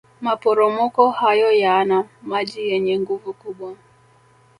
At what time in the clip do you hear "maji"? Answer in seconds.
2.23-2.61